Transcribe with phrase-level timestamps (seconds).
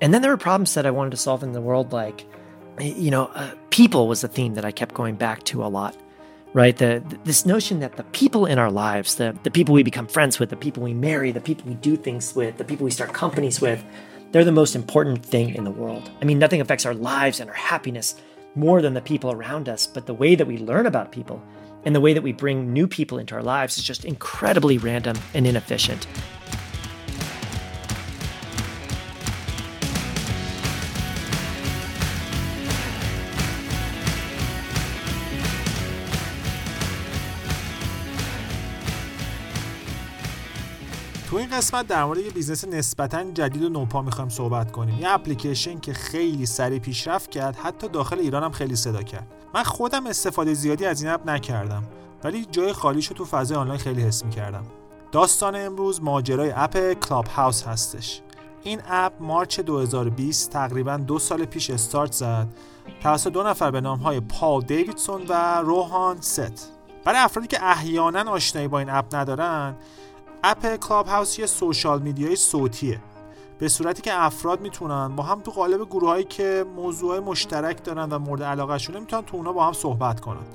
[0.00, 2.26] And then there were problems that I wanted to solve in the world, like,
[2.80, 5.96] you know, uh, people was a theme that I kept going back to a lot,
[6.52, 6.76] right?
[6.76, 10.38] The, this notion that the people in our lives, the, the people we become friends
[10.38, 13.14] with, the people we marry, the people we do things with, the people we start
[13.14, 13.82] companies with,
[14.32, 16.10] they're the most important thing in the world.
[16.20, 18.16] I mean, nothing affects our lives and our happiness
[18.54, 21.42] more than the people around us, but the way that we learn about people
[21.84, 25.16] and the way that we bring new people into our lives is just incredibly random
[25.34, 26.06] and inefficient.
[41.56, 44.98] قسمت در مورد یه business نسبتا جدید و نوپا می‌خوایم صحبت کنیم.
[45.00, 49.26] یه اپلیکیشن که خیلی سریع پیشرفت کرد حتی داخل ایران هم خیلی صدا کرد.
[49.54, 51.82] من خودم استفاده زیادی از این اپ نکردم
[52.24, 54.64] ولی جای خالیشو تو فضای آنلاین خیلی حس می‌کردم.
[55.12, 58.20] داستان امروز ماجرای اپ Clubhouse هستش.
[58.62, 62.46] این اپ March 2020 تقریبا دو سال پیش استارت زد.
[63.02, 66.72] توسط دو نفر به نام های پال دیویسون و روهان سث.
[67.04, 69.76] برای افرادی که احیانا آشنایی با این اپ ندارن
[70.44, 73.00] اپ Clubhouse یه social media ی صوتیه.
[73.58, 78.08] به صورتی که افراد می‌تونن با هم تو قالب گروه هایی که موضوع مشترک دارن
[78.08, 80.46] و مورد علاقه شونه می‌تونن تو اونا با هم صحبت کنن.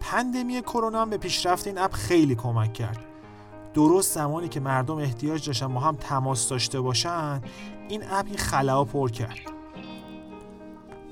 [0.00, 3.04] pandemic کرونا هم به پیشرفت این اپ خیلی کمک کرد.
[3.74, 7.42] درست زمانی که مردم احتیاج داشتن با هم تماس داشته باشن
[7.88, 9.38] این اپ این خلا پر کرد.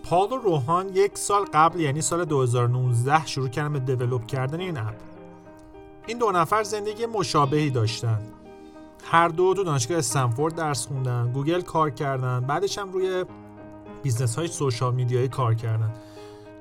[0.05, 4.79] پال و روهان یک سال قبل یعنی سال 2019 شروع کردن به develop کردن این
[4.79, 4.95] اپ.
[6.07, 8.19] این دو نفر زندگی مشابهی داشتن.
[9.05, 13.25] هر دو تو دانشگاه استنفورد درس خوندن گوگل کار کردن بعدش هم روی
[14.03, 15.91] business های social media یی کار کردن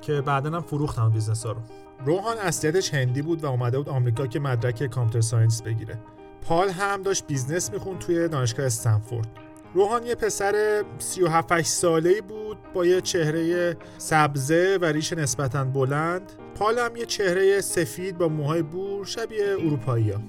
[0.00, 1.60] که بعدا هم فروختن business ها رو.
[2.06, 5.98] روهان اصلیتش هندی بود و اومده بود آمریکا که مدرک computer science بگیره.
[6.42, 9.28] پال هم داشت business می‌خوند توی دانشگاه استنفورد.
[9.74, 16.32] روهان یه پسر 37 ساله بود با یه چهره سبزه و ریش نسبتا بلند.
[16.58, 20.20] پال هم یه چهره سفید با موهای بور شبیه اروپایی ها.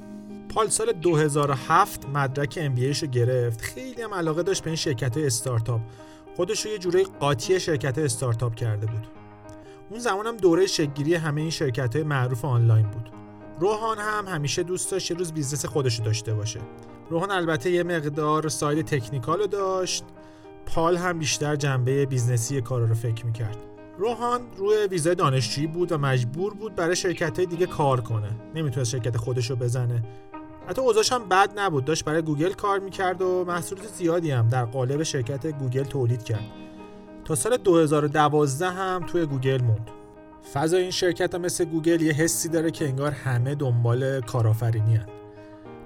[0.50, 3.62] پال سال 2007 مدرک MBA ش رو گرفت.
[3.62, 5.82] خیلی هم علاقه داشت به این شرکت استارتاپ.
[6.36, 9.08] خودش رو یه جورای قاطی شرکت استارتاپ کرده بود.
[9.90, 13.10] اون زمان هم دوره شکل گیری همه این شرکت های معروف آنلاین بود.
[13.60, 16.60] روهان هم همیشه دوست داشت یه روز business خودش رو داشته باشه.
[17.10, 20.04] روهان البته یه مقدار side technical رو داشت.
[20.66, 23.58] پال هم بیشتر جنبه business ی کار رو فکر می‌کرد.
[23.98, 28.30] روهان روی ویزای دانشجویی بود و مجبور بود برای شرکت های دیگه کار کنه.
[28.56, 30.04] نمی‌تونست شرکت خودش رو بزنه.
[30.68, 31.86] حتی اوضاعش هم بد نبود.
[31.86, 36.46] داشت برای گوگل کار می‌کرد و محصولات زیادی هم در قالب شرکت گوگل تولید کرد.
[37.26, 39.92] تا سال 2012 هم توی گوگل موند.
[40.54, 45.15] فضای این شرکت هم مثل گوگل یه حسی داره که انگار همه دنبال کارآفرینی هن.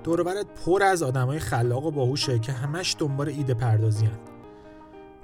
[0.04, 4.20] دورورت پر از آدمای خلاق و باهوشه که همش دنبال ایده پردازی هن.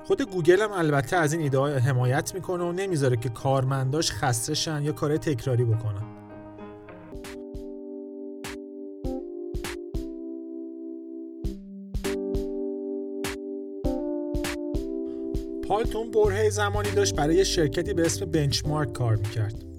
[0.04, 4.84] خود گوگل هم البته از این ایده حمایت می‌کنه و نمی‌ذاره که کارمنداش خسته شن
[4.84, 6.04] یا کار تکراری بکنن
[15.68, 19.75] پال تو برهه زمانی داشت برای شرکتی به اسم بنچمارک کار می‌کرد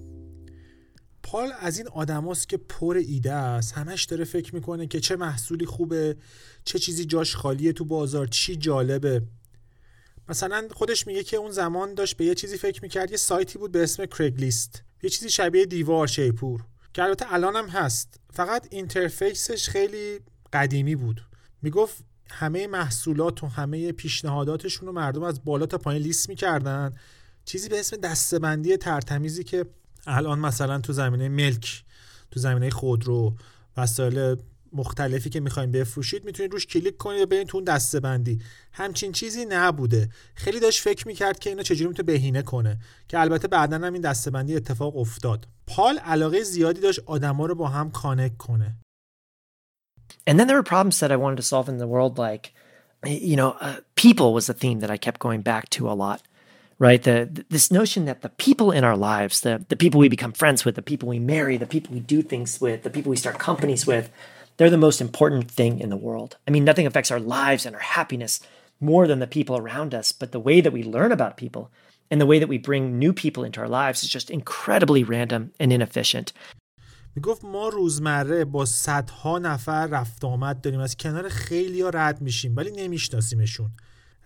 [1.26, 3.72] پال از این آدماست که پر ایده است.
[3.72, 6.16] همش داره فکر می‌کنه که چه محصولی خوبه
[6.64, 9.22] چه چیزی جاش خالیه تو بازار چی جالبه.
[10.28, 13.72] مثلا خودش میگه که اون زمان داشت به یه چیزی فکر می‌کرد یه سایتی بود
[13.72, 16.64] به اسم کرگلیست یه چیزی شبیه دیوار شیپور.
[16.94, 18.20] که البته الان هم هست.
[18.32, 20.20] فقط اینترفیسش خیلی
[20.53, 21.20] قدیمی بود.
[21.62, 26.93] می‌گفت همه محصولات و همه پیشنهاداتشون رو مردم از بالا تا پایین لیست می‌کردن.
[27.44, 29.66] چیزی به اسم دسته‌بندی تر تمیزی که
[30.06, 31.84] الان مثلا تو زمینه ملک
[32.31, 33.34] تو زمینه خودرو
[33.77, 34.37] وسایل
[34.72, 38.41] مختلفی که می‌خواین بفروشید می‌تونید روش کلیک کنید و برید تو اون دسته‌بندی
[38.72, 40.09] همچین چیزی نبوده.
[40.34, 42.78] خیلی داشت فکر می‌کرد که اینو چجوری می‌تونه بهینه کنه
[43.09, 45.49] که البته بعدا هم این دسته‌بندی اتفاق افتاد.
[45.67, 48.77] پال علاقه زیادی داشت آدما رو با هم connect کنه.
[50.31, 52.53] And then there were problems that I wanted to solve in the world, like,
[53.31, 56.20] you know, uh, people was a theme that I kept going back to a lot,
[56.80, 57.04] right?
[57.04, 60.66] The, this notion that the people in our lives, the, the people we become friends
[60.66, 63.38] with, the people we marry, the people we do things with, the people we start
[63.38, 64.10] companies with,
[64.57, 66.38] they're the most important thing in the world.
[66.48, 68.39] I mean, nothing affects our lives and our happiness
[68.80, 71.69] more than the people around us, but the way that we learn about people
[72.10, 75.51] and the way that we bring new people into our lives is just incredibly random
[75.60, 76.33] and inefficient.
[77.16, 82.56] میگفت ما روزمره با صدها نفر رفت آمد داریم از کنار خیلی ها رد میشیم
[82.57, 83.72] ولی نمیشناسیمشون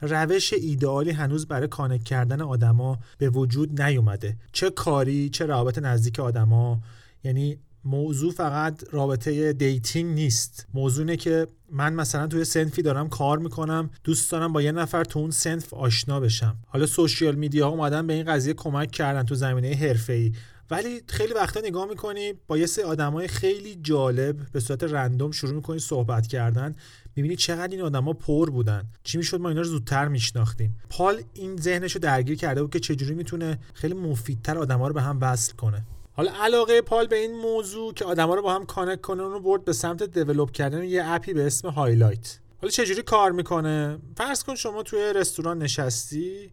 [0.01, 4.37] روش ایدئالی هنوز برای connect کردن آدما به وجود نیومده.
[4.53, 6.81] چه کاری چه روابط نزدیک آدما.
[7.25, 10.67] یعنی موضوع فقط رابطه dating نیست.
[10.75, 15.05] موضوع اینه که من مثلا توی صنفی دارم کار می‌کنم دوست دارم با یه نفر
[15.05, 16.57] تو اون صنف آشنا بشم.
[16.67, 20.33] حالا social media اومدن به این قضیه کمک کردن تو زمینه ای
[20.71, 25.53] ولی خیلی وقتا نگاه می‌کنی با یه سری آدمای خیلی جالب به صورت random شروع
[25.53, 26.77] می‌کنی صحبت کردن
[27.17, 28.85] می‌بینی چقدر این آدما پر بودن.
[29.05, 30.77] چی می‌شد؟ ما اینا رو زودتر میشناختیم.
[30.91, 35.03] پال این ذهنش رو درگیر کرده بود که چجوری می‌تونه خیلی مفیدتر آدما رو به
[35.03, 35.83] هم وصل کنه.
[36.13, 39.41] حالا علاقه پال به این موضوع که آدما رو با هم connect کنه اون رو
[39.41, 44.45] برد به سمت develop کردن یه appی به اسم Highlight حالا چجوری کار می‌کنه؟ فرض
[44.45, 46.51] کن شما توی رستوران نشستی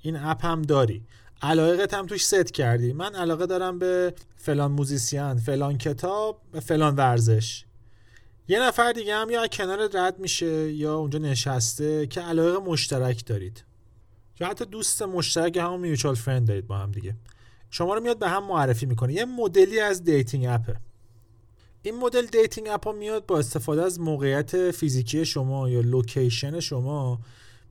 [0.00, 1.02] این app هم داری.
[1.42, 2.92] علاقت هم توش ست کردی.
[2.92, 7.64] من علاقه دارم به فلان موزیسین فلان کتاب فلان ورزش.
[8.48, 13.64] یه نفر دیگه هم یا کنار رد میشه یا اونجا نشسته که علاقه مشترک دارید.
[14.40, 17.14] یا حتی دوست مشترک همون mutual friend دارید با هم دیگه.
[17.70, 19.12] شما رو میاد به هم معرفی می‌کنه.
[19.12, 20.76] یه مدلی از dating appه.
[21.82, 27.20] این مدل dating app ها میاد با استفاده از موقعیت فیزیکی شما یا location شما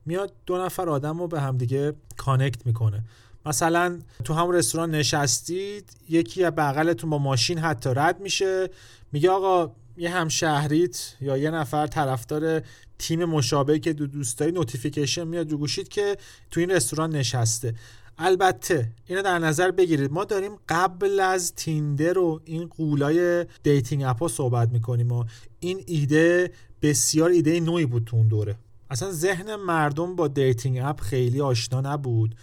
[0.06, 3.04] میاد دو نفر آدم رو به همدیگه connect می‌کنه.
[3.48, 8.70] مثلا تو همون رستوران نشستید یکی از بغلتون با ماشین حتی رد میشه.
[9.12, 12.62] میگه آقا یه همشهریت یا یه نفر طرفدار
[12.98, 16.16] تیم مشابه که دو دوستایی notification میاد رو گوشیت که
[16.50, 17.74] تو این رستوران نشسته.
[18.18, 24.22] البته اینو در نظر بگیرید ما داریم قبل از Tinder و این قولای dating app
[24.22, 25.24] ها صحبت می‌کنیم و
[25.60, 26.52] این ایده
[26.82, 28.56] بسیار ایده نویی بود تو اون دوره.
[28.90, 32.34] اصلا ذهن مردم با dating app خیلی آشنا نبود.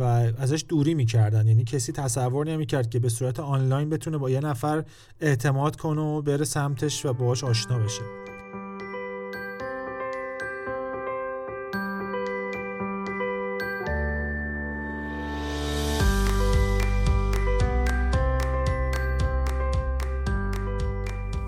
[0.00, 1.46] و ازش دوری می‌کردن.
[1.46, 4.84] یعنی کسی تصور نمی‌کرد که به صورت آنلاین بتونه با یه نفر
[5.20, 8.02] اعتماد کنه و بره سمتش و باهاش آشنا بشه.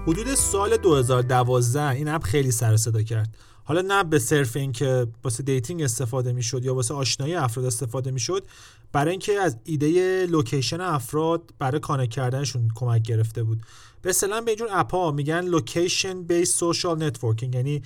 [0.07, 3.37] حدود سال 2012 این app خیلی سر صدا کرد.
[3.73, 8.47] حالا نه به صرف اینکه واسه dating استفاده می‌شد یا واسه آشنایی افراد استفاده می‌شد
[8.93, 13.63] برای اینکه از ایده location افراد برای connect کردنشون کمک گرفته بود.
[14.03, 17.83] به اصطلاح به اینجور app میگن location based social networking یعنی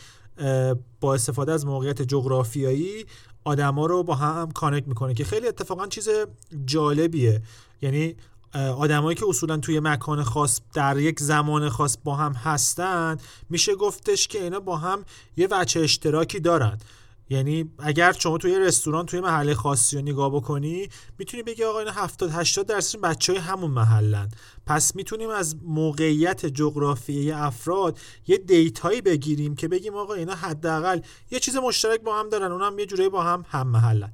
[1.00, 3.06] با استفاده از موقعیت جغرافیایی
[3.44, 6.08] آدما رو با هم connect می‌کنه که خیلی اتفاقا چیز
[6.64, 7.42] جالبیه.
[7.82, 8.14] یعنی
[8.54, 13.16] آدمایی که اصولا توی مکان خاص در یک زمان خاص با هم هستن
[13.50, 15.04] میشه گفتش که اینا با هم
[15.36, 16.78] یه وجه اشتراکی دارن.
[17.30, 20.88] یعنی اگر شما توی رستوران توی محله خاصی رو نگاه بکنی
[21.18, 24.28] می‌تونی بگی آقا اینا 70 80 درصد بچه های همون محلن.
[24.66, 31.00] پس می‌تونیم از موقعیت جغرافیایی افراد یه دیتایی بگیریم که بگیم آقا اینا حداقل
[31.30, 34.12] یه چیز مشترک با هم دارن اونم یه جوری با هم هم محلن.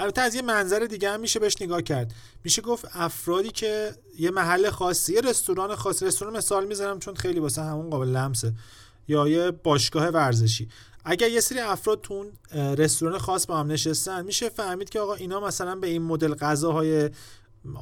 [0.00, 2.14] البته از یه منظر دیگه هم میشه بهش نگاه کرد.
[2.44, 7.40] میشه گفت افرادی که یه محل خاصی یه رستوران خاص رستوران مثال می‌زنم چون خیلی
[7.40, 8.52] واسه همون قابل لمسه.
[9.08, 10.68] یا یه باشگاه ورزشی.
[11.04, 15.40] اگر یه سری افراد تو رستوران خاص با هم نشستن میشه فهمید که آقا اینا
[15.40, 17.10] مثلا به این مدل غذاهای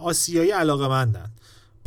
[0.01, 1.31] آسیایی علاقه مندن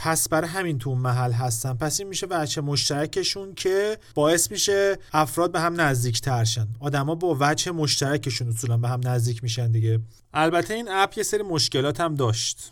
[0.04, 1.74] پس برای همین تو اون محل هستن.
[1.74, 7.38] پس این میشه وجه مشترکشون که باعث میشه افراد به هم نزدیک ترشن آدما با
[7.40, 10.00] وجه مشترکشون اصولا به هم نزدیک میشن دیگه.
[10.34, 12.72] البته این اپ یه سری مشکلات هم داشت.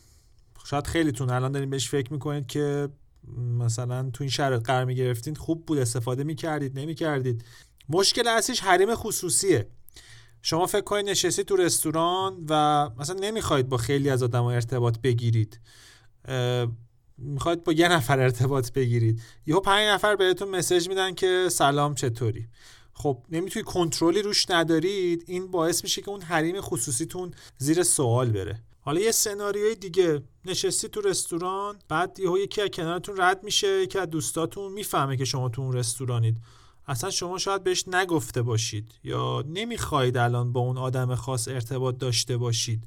[0.65, 2.89] شاید خیلیتون الان دارین بهش فکر می‌کنید که
[3.37, 7.43] مثلا تو این شرایط قرار می‌گرفتین خوب بود استفاده می‌کردید نمی‌کردید.
[7.89, 9.67] مشکل اصلیش حریم خصوصیه.
[10.41, 15.59] شما فکر کنید نشستید تو رستوران و مثلا نمی‌خواید با خیلی از آدم ارتباط بگیرید.
[17.21, 19.21] می‌خواید با یه نفر ارتباط بگیرید.
[19.45, 22.47] یهو پنج نفر بهتون مسج میدن که سلام چطوری؟
[22.93, 28.59] خب نمی‌تونی کنترلی روش ندارید این باعث میشه که اون حریم خصوصیتون زیر سوال بره.
[28.81, 30.21] حالا یه سناریوی دیگه.
[30.45, 35.25] نشستی تو رستوران بعد یهو یکی از کنارتون رد میشه یکی از دوستاتون می‌فهمه که
[35.25, 36.37] شما تو اون رستورانید.
[36.87, 42.37] اصلا شما شاید بهش نگفته باشید یا نمی‌خواید الان با اون آدم خاص ارتباط داشته
[42.37, 42.83] باشید.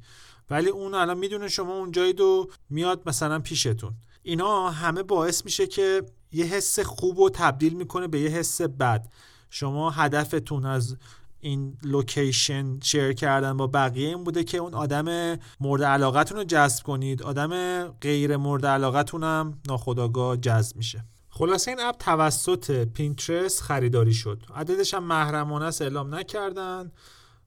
[0.49, 3.93] ولی اون الان می‌دونه شما اونجایید و میاد مثلا پیشتون.
[4.23, 9.07] اینا همه باعث میشه که یه حس خوب و تبدیل می‌کنه به یه حس بد.
[9.49, 10.97] شما هدفتون از
[11.39, 16.83] این location share کردن با بقیه این بوده که اون آدم مورد علاقتون رو جذب
[16.83, 17.23] کنید.
[17.23, 21.05] آدم غیر مورد علاقتون هم ناخودآگاه جذب میشه.
[21.29, 24.43] خلاصه این app توسط Pinterest خریداری شد.
[24.55, 26.91] عددش هم محرمانه اعلام نکردن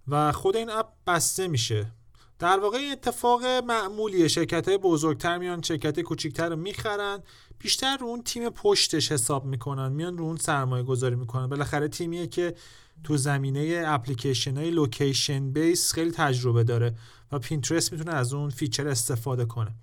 [0.09, 1.93] و خود این app بسته میشه.
[2.39, 4.29] در واقع اتفاق معمولیه.
[4.29, 7.23] شرکت های بزرگتر میان شرکت کوچیکتر رو می‌خرن.
[7.59, 11.47] بیشتر رو اون تیم پشتش حساب می‌کنن میان رو اون سرمایه گذاری می‌کنن.
[11.47, 12.55] بالاخره تیمیه که
[13.05, 16.95] تو زمینه اپلیکیشن های location based خیلی تجربه داره
[17.33, 19.75] و Pinterest می‌تونه از اون feature استفاده کنه.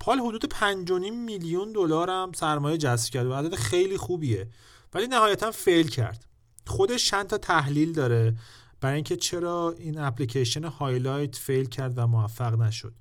[0.00, 4.48] پال حدود 5.5 میلیون دلار هم سرمایه جذب کرد و عدد خیلی خوبیه.
[4.94, 6.24] ولی نهایتا fail کرد.
[6.66, 8.34] خودش چند تا تحلیل داره.
[8.80, 12.94] برای اینکه چرا این application Highlight fail کرد و موفق نشد.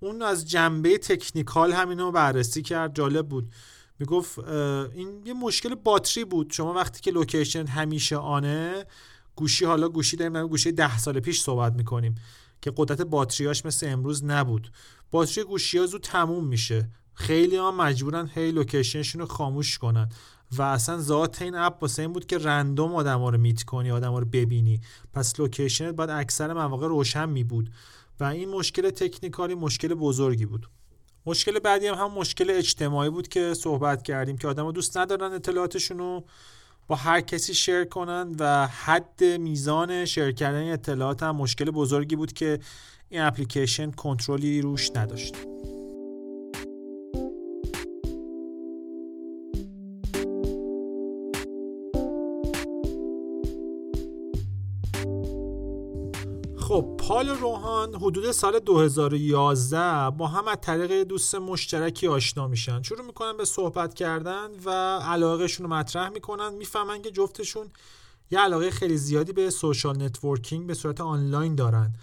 [0.00, 3.52] اون از جنبه technical همینو بررسی کرد جالب بود.
[3.98, 6.52] می‌گفت این یه مشکل باتری بود.
[6.52, 8.84] شما وقتی که location همیشه onه
[9.36, 12.14] گوشی حالا گوشی داریم گوشی ده سال پیش صحبت می‌کنیم
[12.62, 14.72] که قدرت باتریاش مثل امروز نبود.
[15.10, 16.88] باتری گوشی ها زود تموم میشه.
[17.14, 20.08] خیلی ها مجبورن هی locationشون رو خاموش کنن.
[20.52, 23.90] و اصلا ذات این app واسه این بود که random آدم ها رو meet کنی
[23.90, 24.80] آدم ها رو ببینی.
[25.12, 27.70] پس locationت باید اکثر مواقع روشن می بود.
[28.20, 30.66] و این مشکل technicalی مشکل بزرگی بود.
[31.26, 35.98] مشکل بعدی هم هم مشکل اجتماعی بود که صحبت کردیم که آدم دوست ندارن اطلاعاتشون
[35.98, 36.24] رو
[36.86, 42.32] با هر کسی share کنن و حد میزان share کردن اطلاعات هم مشکل بزرگی بود
[42.32, 42.58] که
[43.08, 45.34] این اپلیکیشن کنترلی روش نداشت.
[56.68, 62.82] خب پال روحان حدود سال 2011 با هم از طریق دوست مشترکی آشنا میشن.
[62.82, 66.54] شروع می‌کنن به صحبت کردن و علاقهشون رو مطرح می‌کنن.
[66.54, 67.66] می‌فهمن که جفتشون
[68.30, 71.94] یه علاقه خیلی زیادی به social networking به صورت آنلاین دارن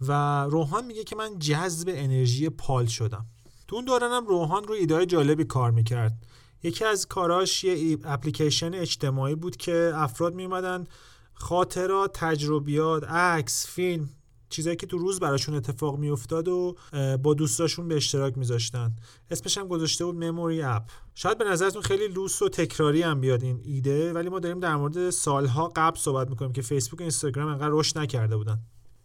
[0.00, 3.26] و روحان میگه که من جذب انرژی پال شدم.
[3.68, 6.12] تو اون دورانم روحان رو ایده جالبی کار می‌کرد.
[6.62, 10.86] یکی از کاراش یه اپلیکیشن اجتماعی بود که افراد میمدن
[11.40, 14.08] خاطرات تجربیات عکس فیلم
[14.48, 16.76] چیزایی که تو روز براشون اتفاق میافتاد و
[17.22, 18.92] با دوستاشون به اشتراک میذاشتن.
[19.30, 20.82] اسمش هم گذاشته بود Memory App
[21.14, 24.76] شاید به نظرتون خیلی لوس و تکراری هم بیاد این ایده ولی ما داریم در
[24.76, 28.58] مورد سالها قبل صحبت می‌کنیم که فیسبوک و اینستاگرام انقدر رشد نکرده بودن.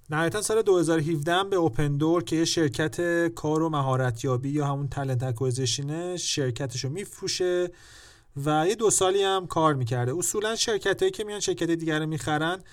[0.10, 6.18] نهایتا سال 2017 به OpenDoor که یه شرکت کار و مهارتیابی یا همون talent acquisition
[6.18, 7.72] شرکتش رو میفروشه.
[8.46, 10.18] و یه دو سالی هم کار می‌کرده.
[10.18, 12.64] اصولا شرکت هایی که میان شرکت دیگر رو می‌خرن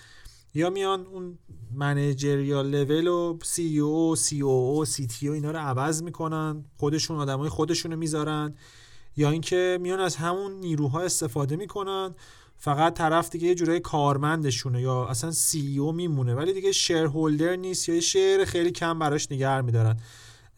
[0.55, 1.39] یا میان اون
[1.75, 7.17] منیجریال لول و سی او سی او سی تی او اینا رو عوض می‌کنن خودشون
[7.17, 8.55] آدمای خودشون رو می‌ذارن
[9.17, 12.15] یا اینکه میان از همون نیروها استفاده می‌کنن.
[12.57, 17.57] فقط طرف دیگه یه جورای کارمندشونه یا اصلا سی او میمونه ولی دیگه شیر هولدر
[17.57, 19.97] نیست یا یه شیر خیلی کم براش نگه میدارن.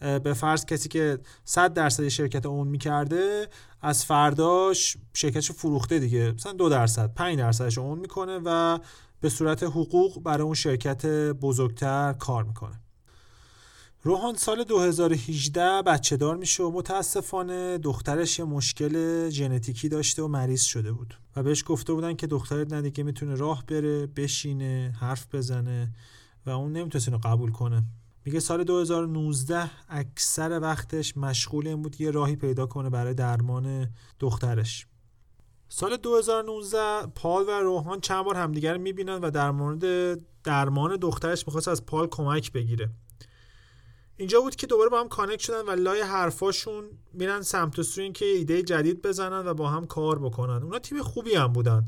[0.04, 3.48] به فرض کسی که 100 درصد شرکت اون می‌کرده
[3.82, 6.32] از فرداش شرکتش فروخته دیگه.
[6.32, 8.78] مثلا دو درصد 5 درصدش اون می‌کنه و
[9.20, 12.80] به صورت حقوق برای اون شرکت بزرگتر کار می‌کنه.
[14.02, 20.62] روحان سال 2018 بچه دار میشه و متاسفانه دخترش یه مشکل ژنتیکی داشته و مریض
[20.62, 21.14] شده بود.
[21.36, 25.92] و بهش گفته بودن که دخترت ندیگه می‌تونه راه بره بشینه حرف بزنه
[26.46, 27.82] و اون نمی‌تونه قبول کنه.
[28.24, 33.90] میگه سال 2019 اکثر وقتش مشغول این بود یه راهی پیدا کنه برای درمان
[34.20, 34.86] دخترش.
[35.68, 41.68] سال 2019 پال و روحان چند بار همدیگر می‌بینن و در مورد درمان دخترش می‌خواست
[41.68, 42.90] از پال کمک بگیره.
[44.16, 48.12] اینجا بود که دوباره با هم connect شدن و لای حرفاشون میرن سمت و سوی
[48.12, 50.62] که ایده جدید بزنن و با هم کار بکنن.
[50.62, 51.86] اونا تیم خوبی هم بودن.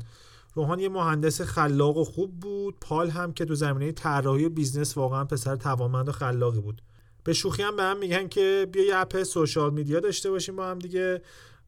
[0.57, 2.75] روحان یه مهندس خلاق و خوب بود.
[2.81, 6.81] پال هم که تو زمینه طراحی و business واقعا پسر توانمند و خلاقی بود.
[7.23, 10.67] به شوخی هم به هم میگن که بیا یه app social media داشته باشیم با
[10.67, 11.21] هم دیگه.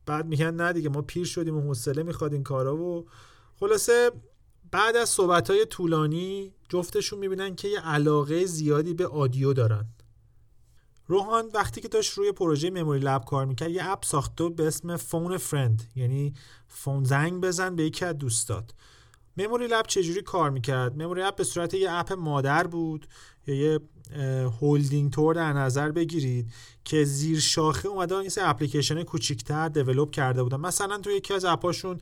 [0.06, 3.06] بعد میگن نه دیگه ما پیر شدیم و حوصله می‌خواد این کارا و
[3.60, 4.12] خلاصه
[4.72, 9.86] بعد از صحبت های طولانی جفتشون می‌بینن که یه علاقه زیادی به audio دارن.
[11.10, 14.98] روحان وقتی که داشت روی پروژه Memry Lab کار می‌کرد یه اپ ساخته به اسم
[14.98, 16.34] Phone Friend یعنی
[16.68, 18.72] phone زنگ بزن به یکی از دوستات
[19.38, 23.08] Memry Lab چجوری کار می‌کرد؟ Memry Lab به صورت یه اپ مادر بود
[23.48, 23.80] یا یه
[24.62, 26.54] هولدینگ طور در نظر بگیرید
[26.86, 30.58] که زیر شاخه اومدن یه اپلیکیشن کوچیکتر develop کرده بودن.
[30.58, 32.00] مثلا تو یکی از اپاشون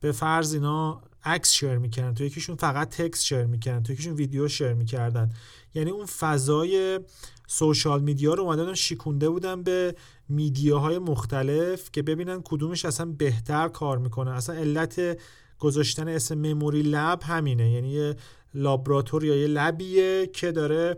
[0.00, 2.14] به فرض اینا عکس شیر می‌کردن.
[2.14, 3.82] تو یکیشون فقط تکست شیر می‌کردن.
[3.82, 5.30] تو یکیشون ویدیو شیر می‌کردن.
[5.74, 7.00] یعنی اون فضای
[7.46, 9.94] سوشال میدیا رو اومدن شیکونده بودن به
[10.28, 14.30] میدیاهای مختلف که ببینن کدومش اصلا بهتر کار می‌کنه.
[14.30, 15.18] اصلا علت
[15.58, 17.70] گذاشتن اسم مموری لب همینه.
[17.70, 18.16] یعنی یه
[18.54, 20.96] لابراتور یا یه لبیه که داره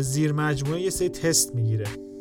[0.00, 2.13] زیر مجموعه یه سری تست می‌گیره.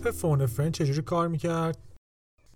[0.00, 1.78] اپ Phone Friend چجوری کار می‌کرد؟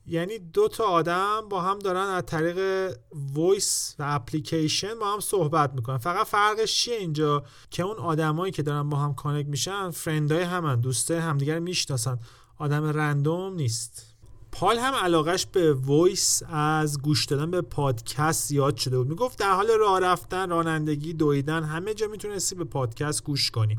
[0.07, 2.91] یعنی دو تا آدم با هم دارن از طریق
[3.35, 5.99] voice و اپلیکیشن با هم صحبت می‌کنن.
[5.99, 10.43] فقط فرقش چیه اینجا؟ که اون آدمایی که دارن با هم connect میشن friend ای
[10.43, 12.19] همن دوسته همدیگر می‌شناسن.
[12.59, 14.07] آدم random نیست.
[14.53, 19.09] پال هم علاقش به voice از گوش دادن به پادکست زیاد شده بود.
[19.09, 23.79] می‌گفت در حال راه رفتن رانندگی دویدن همه جا می‌تونستی به پادکست گوش کنی.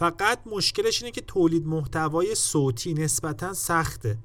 [0.00, 4.18] فقط مشکلش اینه که تولید محتوای صوتی نسبتا سخته.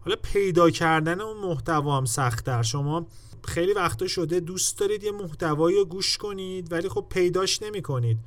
[0.00, 2.62] حالا پیدا کردن اون محتوا هم سختتر.
[2.62, 3.06] شما
[3.44, 8.18] خیلی وقتا شده دوست دارید یه محتوایی رو گوش کنید ولی خب پیداش نمی کنید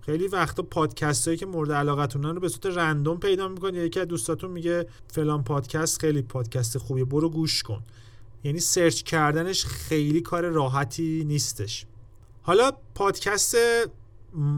[0.00, 3.82] خیلی وقتا پادکست هایی که مورد علاقتونن رو به صورت رندوم پیدا می‌کنید.
[3.82, 7.82] یکی از دوستاتون میگه فلان پادکست خیلی پادکست خوبی برو گوش کن.
[8.44, 11.86] یعنی سرچ کردنش خیلی کار راحتی نیستش.
[12.42, 13.56] حالا پادکست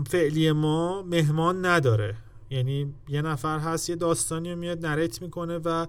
[0.07, 2.17] فعلی ما مهمان نداره.
[2.51, 5.87] یعنی یه نفر هست یه داستانی رو میاد narrate می‌کنه و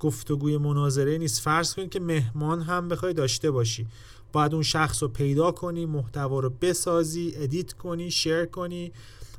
[0.00, 1.40] گفتگوی مناظره نیست.
[1.40, 3.86] فرض کنید که مهمان هم بخوای داشته باشی.
[4.32, 8.92] باید اون شخص رو پیدا کنی محتوا رو بسازی edit کنی share کنی.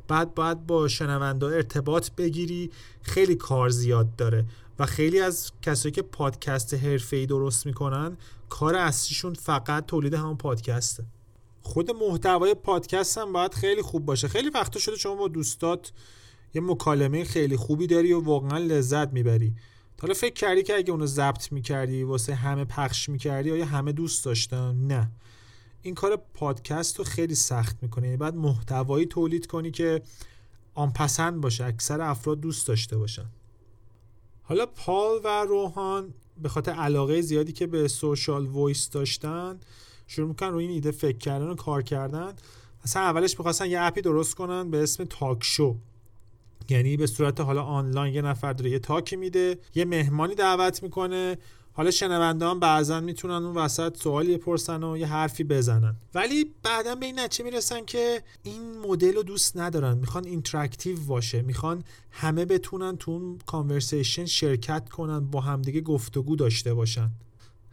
[0.07, 2.71] بعد باید با شنونده ارتباط بگیری.
[3.01, 4.45] خیلی کار زیاد داره.
[4.79, 8.17] و خیلی از کسایی که پادکست حرفه‌ای درست می‌کنن
[8.49, 11.05] کار اصلیشون فقط تولید همون پادکسته.
[11.65, 14.27] خود محتوای پادکست هم باید خیلی خوب باشه.
[14.27, 15.91] خیلی وقتا شده شما با دوستات
[16.53, 19.53] یه مکالمه خیلی خوبی داری و واقعا لذت می‌بری.
[20.01, 24.25] حالا فکر کردی که اگه اونو ضبط می‌کردی واسه همه پخش می‌کردی آیا همه دوست
[24.25, 25.11] داشتن؟ نه.
[25.81, 28.05] این کار پادکست رو خیلی سخت می‌کنه.
[28.05, 30.01] یعنی بعد محتوایی تولید کنی که
[30.73, 33.25] آنپسند باشه اکثر افراد دوست داشته باشن.
[34.43, 39.59] حالا پال و روحان به خاطر علاقه زیادی که به social voice داشتن
[40.07, 42.33] شروع می‌کنن روی این ایده فکر کردن و کار کردن.
[42.83, 45.75] اصلا اولش می‌خواستن یه اپی درست کنن به اسم talk show
[46.69, 50.83] یعنی به صورت حالا آنلاین یه نفر داره یه talk ی میده یه مهمانی دعوت
[50.83, 51.37] می‌کنه.
[51.73, 55.95] حالا شنونده هم بعضا می‌تونن اون وسط سوالی بپرسن و یه حرفی بزنن.
[56.13, 59.97] ولی بعدا به این نتیجه می‌رسن که این مدل رو دوست ندارن.
[59.97, 61.41] می‌خوان interactive باشه.
[61.41, 67.09] می‌خوان همه بتونن تو اون conversation شرکت کنن با همدیگه گفتگو داشته باشن.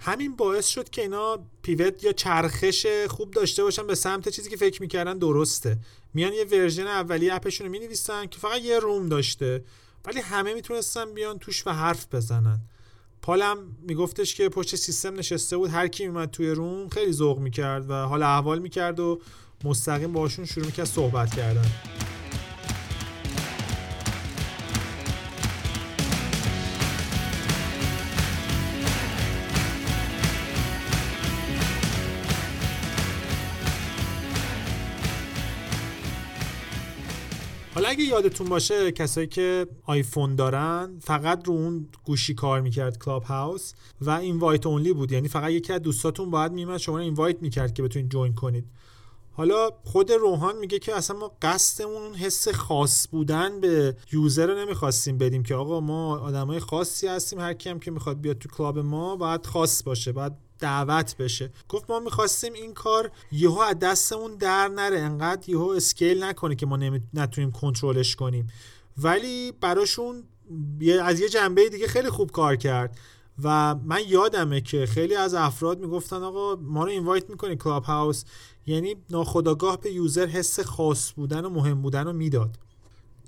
[0.04, 4.56] همین باعث شد که اینا pivot یا چرخش خوب داشته باشن به سمت چیزی که
[4.56, 5.78] فکر می‌کردن درسته.
[6.14, 9.64] میان یه version اولی اپشون رو می‌نویسن که فقط یه room داشته
[10.04, 12.61] ولی همه می‌تونستن بیان توش و حرف بزنن.
[13.23, 15.70] پالم میگفتش که پشت سیستم نشسته بود.
[15.70, 19.20] هر کی میومد توی room خیلی ذوق می‌کرد و حال احوال می‌کرد و
[19.64, 21.66] مستقیم باشون شروع می‌کرد صحبت کردن.
[37.83, 43.23] حالا اگه یادتون باشه کسایی که آیفون دارن فقط رو اون گوشی کار می‌کرد کلاب
[43.23, 45.12] هاوس و invite only بود.
[45.12, 48.64] یعنی فقط یکی از دوستاتون باید میمد شما invite می‌کرد که بتونید join کنید.
[49.33, 55.18] حالا خود روحان میگه که اصلا ما قصدمون حس خاص بودن به user رو نمی‌خواستیم
[55.18, 58.79] بدیم که آقا ما آدمای خاصی هستیم هر کی هم که می‌خواد بیاد تو club
[58.79, 61.51] ما باید خاص باشه باید دعوت بشه.
[61.68, 64.98] گفت ما می‌خواستیم این کار یهو از دستمون در نره.
[64.98, 66.79] انقدر یهو scale نکنه که ما
[67.14, 68.46] نتونیم کنترلش کنیم.
[68.98, 70.25] ولی براشون
[71.03, 72.98] از یه جنبه دیگه خیلی خوب کار کرد.
[73.44, 78.25] و من یادمه که خیلی از افراد می‌گفتن آقا ما رو invite می‌کنی کلاب هاوس
[78.66, 82.59] یعنی ناخودآگاه به user حس خاص بودن و مهم بودن رو می‌داد.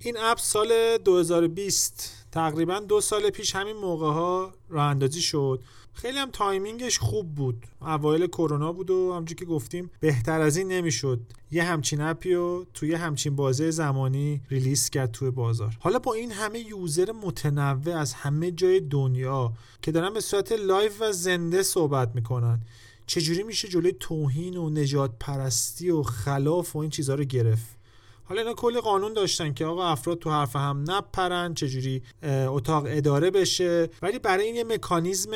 [0.00, 5.60] این اپ سال 2020 تقریبا دو سال پیش همین موقع ها راه اندازی شد.
[5.94, 7.66] خیلی هم timing ش خوب بود.
[7.82, 11.20] اوایل کرونا بود و همونجوری که گفتیم بهتر از این نمی‌شد.
[11.50, 15.76] یه همچین اپی رو توی همچین بازه زمانی release کرد توی بازار.
[15.80, 19.52] حالا با این همه user متنوع از همه جای دنیا
[19.82, 22.60] که دارن به صورت live و زنده صحبت می‌کنن
[23.06, 27.83] چجوری میشه جلوی توهین و نجات پرستی و خلاف و این چیزها رو گرفت؟
[28.24, 33.30] حالا اینا کلی قانون داشتن که آقا افراد تو حرف هم نپرن چجوری اتاق اداره
[33.30, 33.90] بشه.
[34.02, 35.30] ولی برای این یه مکانیزم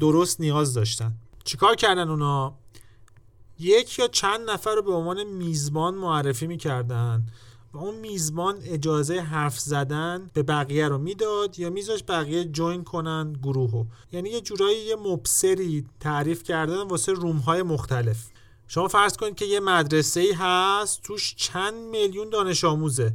[0.00, 1.12] درست نیاز داشتن.
[1.44, 2.54] چیکار کردن اونا؟
[3.58, 7.26] یک یا چند نفر رو به عنوان میزبان معرفی می‌کردن
[7.72, 13.32] و اون میزبان اجازه حرف زدن به بقیه رو می‌داد یا میذاش بقیه جوین کنن
[13.42, 13.84] گروهو.
[14.12, 18.26] یعنی یه جورایی یه مبصری تعریف کردن واسه روم های مختلف.
[18.68, 23.14] شما فرض کنید که یه مدرسه ای هست توش چند میلیون دانش آموزه.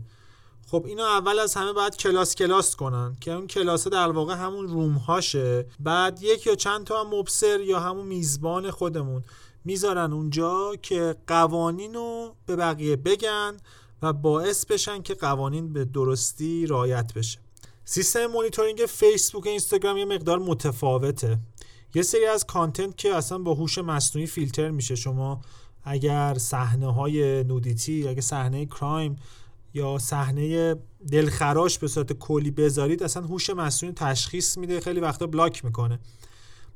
[0.71, 4.67] خب اینو اول از همه باید کلاس کلاس کنن که اون کلاس در واقع همون
[4.67, 9.23] روم هاشه بعد یک یا چند تا هم مبصر یا همون میزبان خودمون
[9.65, 13.57] می‌ذارن اونجا که قوانین رو به بقیه بگن
[14.01, 17.39] و باعث بشن که قوانین به درستی رعایت بشه.
[17.85, 21.39] سیستم مونیتورینگ فیسبوک و اینستاگرام یه مقدار متفاوته.
[21.93, 24.95] یه سری از content که اصلا با هوش مصنوعی فیلتر میشه.
[24.95, 25.41] شما
[25.83, 29.15] اگر صحنه های nudity اگر صحنه crime
[29.73, 30.75] یا صحنه
[31.11, 35.99] دلخراش به صورت کلی بذارید اصلا هوش مصنوعی تشخیص میده خیلی وقتا block می‌کنه.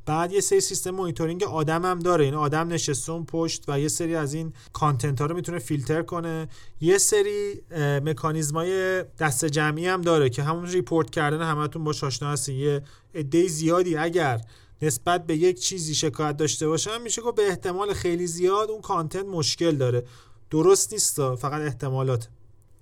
[0.05, 2.25] بعد یه سری سیستم مونیتورینگ آدم هم داره.
[2.25, 6.01] این آدم نشسته اون پشت و یه سری از این content ها رو می‌تونه فیلتر
[6.01, 6.47] کنه.
[6.81, 7.61] یه سری
[8.05, 12.83] مکانیزمای دسته جمعی هم داره که همون report کردن همتون باهاش آشنا هستین یه
[13.15, 14.41] عده زیادی اگر
[14.81, 19.25] نسبت به یک چیزی شکایت داشته باشن میشه گفت به احتمال خیلی زیاد اون content
[19.25, 20.05] مشکل داره.
[20.49, 22.29] درست نیست فقط احتمالات.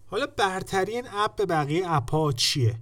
[0.07, 2.79] حالا برتری این اپ به بقیه اپا چیه؟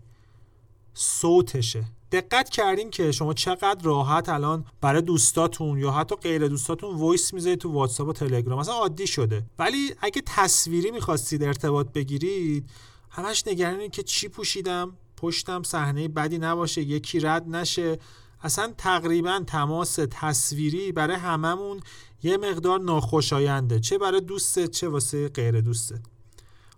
[0.94, 1.86] صوتشه.
[2.12, 7.60] دقت کردین که شما چقدر راحت الان برای دوستاتون یا حتی غیر دوستاتون voice می‌ذارید
[7.60, 8.60] تو واتساپ و تلگرام.
[8.60, 9.44] مثلا عادی شده.
[9.60, 12.70] ولی اگه تصویری می‌خواستید ارتباط بگیرید
[13.10, 18.00] همش نگرانید که چی پوشیدم پشتم صحنه بدی نباشه یکی رد نشه.
[18.42, 21.80] اصلا تقریبا تماس تصویری برای هممون
[22.24, 23.80] یه مقدار ناخوشاینده.
[23.80, 26.02] چه برای دوستت چه واسه غیر دوستت.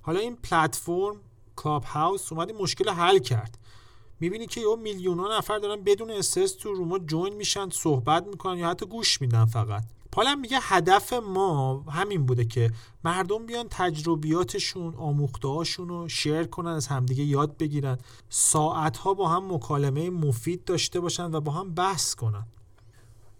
[0.01, 1.15] حالا این پلتفرم
[1.55, 3.57] کلاب هاوس اومد مشکل حل کرد.
[4.19, 8.69] می‌بینی که یه میلیون نفر دارن بدون استرس تو روما جوین میشن صحبت می‌کنن یا
[8.69, 9.83] حتی گوش میدن فقط.
[10.15, 12.71] حالا میگه هدف ما همین بوده که
[13.03, 17.97] مردم بیان تجربیاتشون آموخته هاشون رو share کنن از همدیگه یاد بگیرن.
[18.29, 22.45] ساعت ها با هم مکالمه مفید داشته باشن و با هم بحث کنن.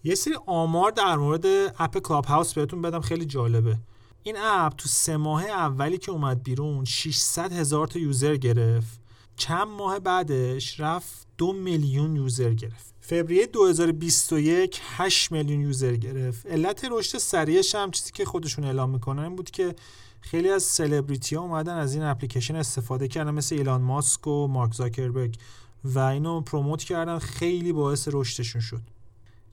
[0.04, 1.46] یه سری آمار در مورد
[1.80, 3.78] اپ کلاب هاوس بهتون بدم خیلی جالبه.
[4.24, 9.00] این اپ تو سه ماه اولی که اومد بیرون 600 هزار تا user گرفت.
[9.36, 12.94] چند ماه بعدش رفت دو میلیون user گرفت.
[13.02, 16.46] فوریه 2021 8 میلیون user گرفت.
[16.46, 19.76] علت رشد سریعش هم چیزی که خودشون اعلام می‌کنن این بود که
[20.22, 24.74] خیلی از سلبریتی ها اومدن از این اپلیکیشن استفاده کردن مثل ایلان ماسک و مارک
[24.74, 25.36] زاکربرگ
[25.84, 27.20] و اینو promote کردن.
[27.20, 28.82] خیلی باعث رشدشون شد.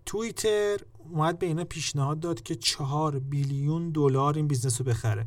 [0.06, 0.78] توییتر
[1.10, 5.26] اومد به اینا پیشنهاد داد که چهار billion دلار این business رو بخره.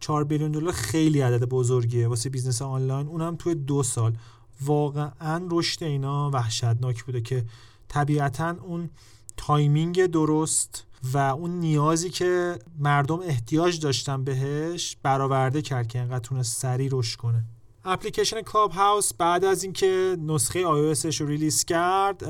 [0.00, 3.06] 4 billion دلار خیلی عدد بزرگیه واسه business آنلاین.
[3.06, 4.16] اونم توی دو سال.
[4.60, 7.44] واقعا رشد اینا وحشتناک بوده که
[7.88, 8.90] طبیعتا اون
[9.36, 16.60] timing درست و اون نیازی که مردم احتیاج داشتن بهش برآورده کرد که انقدر تونست
[16.60, 17.44] سریع رشد کنه.
[17.88, 22.24] اپلیکیشن کلاب هاوس بعد از اینکه نسخه iOS رو release کرد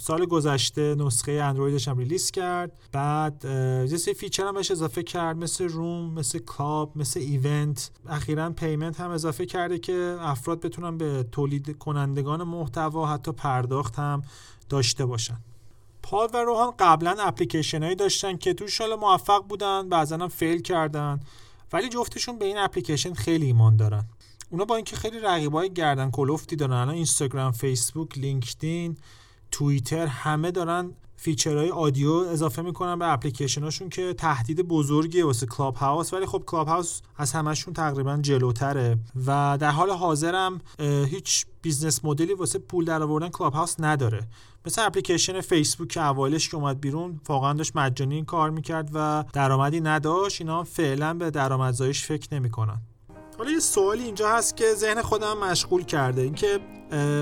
[0.00, 2.72] سال گذشته نسخه اندرویدش هم release کرد.
[2.92, 3.44] بعد
[3.90, 7.90] یه سری feature هم بهش اضافه کرد مثل room مثل club مثل event.
[8.08, 14.22] اخیرا payment هم اضافه کرده که افراد بتونن به تولید کنندگان محتوا حتی پرداخت هم
[14.68, 15.36] داشته باشن.
[16.02, 20.62] پال و روهان قبلا اپلیکیشن هایی داشتن که توش حالا موفق بودن بعضا هم fail
[20.62, 21.20] کردن
[21.72, 24.04] ولی جفتشون به این اپلیکیشن خیلی ایمان دارن.
[24.54, 28.96] اونا با اینکه خیلی رقیبای گردن کلفتی دارن الان اینستاگرام فیسبوک لینکدین
[29.50, 35.76] توییتر همه دارن feature های audio اضافه می‌کنن به اپلیکیشناشون که تهدید بزرگی واسه کلاب
[35.76, 42.04] هاوس ولی خب کلاب هاوس از همشون تقریبا جلوتره و در حال حاضرم هیچ business
[42.04, 44.28] model ی واسه پول در آوردن کلاب هاوس نداره.
[44.66, 49.80] مثل اپلیکیشن فیسبوک که اولش که اومد بیرون واقعا داشت مجانی کار می‌کرد و درآمدی
[49.80, 50.40] نداشت.
[50.40, 52.80] اینا فعلا به درآمدزاییش فکر نمی‌کنن.
[53.38, 56.22] حالا یه سوالی اینجا هست که ذهن خودم مشغول کرده.
[56.22, 56.60] اینکه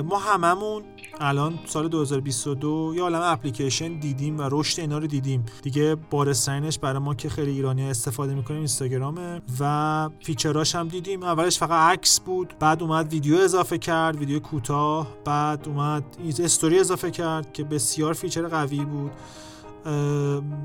[0.05, 0.83] ما هممون
[1.21, 5.45] الان سال 2022 یا عالم اپلیکیشن دیدیم و رشد اینا رو دیدیم.
[5.63, 11.23] دیگه بارسترینش برای ما که خیلی ایرانی استفاده می‌کنیم اینستاگرامه و فیچراش هم دیدیم.
[11.23, 16.05] اولش فقط عکس بود بعد اومد ویدیو اضافه کرد ویدیو کوتاه بعد اومد
[16.41, 19.11] استوری اضافه کرد که بسیار feature قوی بود.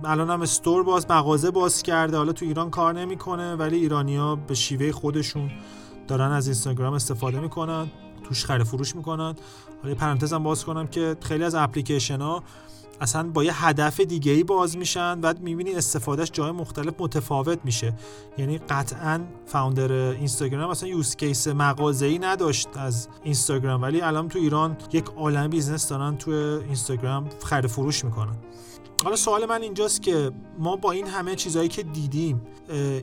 [0.04, 2.18] الان هم store باز مغازه باز کرده.
[2.18, 5.52] حالا تو ایران کار نمی‌کنه ولی ایرانیا به شیوه خودشون
[6.08, 7.88] دارن از اینستاگرام استفاده می‌کنن
[8.24, 9.36] توش خرید فروش می‌کنن.
[9.84, 12.44] حالا پرانتز هم باز کنم که خیلی از اپلیکیشن ها
[13.02, 17.94] اصلا با یه هدف دیگه ای باز میشن بعد می‌بینی استفادهش جای مختلف متفاوت میشه.
[18.38, 23.82] یعنی قطعا founder اینستاگرام اصلا use case مغازه ای نداشت از اینستاگرام.
[23.82, 28.36] ولی الان تو ایران یک عالم business دارن تو اینستاگرام خرید فروش می‌کنن.
[29.08, 32.42] حالا سوال من اینجاست که ما با این همه چیزهایی که دیدیم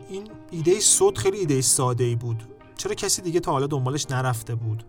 [0.08, 2.42] این ایده صوت خیلی ایده ساده ای بود.
[2.76, 4.84] چرا کسی دیگه تا حالا دنبالش نرفته بود؟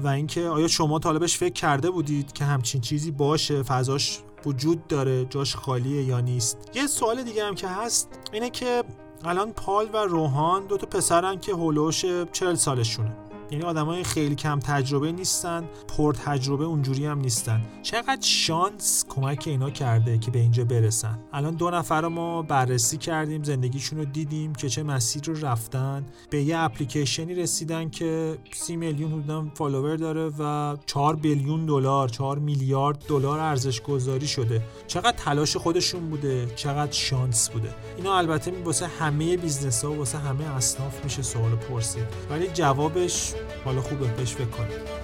[0.00, 5.24] و اینکه آیا شما طالبش فکر کرده بودید که همچین چیزی باشه فضاش وجود داره
[5.24, 8.84] جاش خالیه یا نیست؟ یه سوال دیگه هم که هست اینه که
[9.24, 13.16] الان پال و روحان دو تا پسرن که هولوش 40 سالشونه.
[13.50, 17.62] یعنی آدمای خیلی کم تجربه نیستن پر تجربه اونجوری هم نیستن.
[17.82, 21.18] چقدر شانس کمک اینا کرده که به اینجا برسن.
[21.32, 26.06] الان دو نفر ما بررسی کردیم زندگیشون رو دیدیم که چه مسیر رو رفتن.
[26.30, 32.38] به یه اپلیکیشنی رسیدن که سی میلیون حدودا فالوور داره و 4 billion دلار 4
[32.38, 34.62] میلیارد دلار ارزش گذاری شده.
[34.86, 37.74] چقدر تلاش خودشون بوده چقدر شانس بوده.
[37.96, 42.04] اینا البته واسه همه business ها و واسه همه اصناف میشه سوال پرسید.
[42.30, 43.33] ولی جوابش
[43.64, 45.03] حالا خوبه بهش فکر کنید.